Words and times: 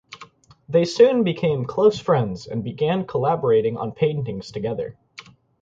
They 0.67 0.85
soon 0.85 1.23
became 1.23 1.63
close 1.63 1.99
friends 1.99 2.47
and 2.47 2.63
began 2.63 3.05
collaborating 3.05 3.77
on 3.77 3.91
paintings 3.91 4.49
together. 4.51 4.97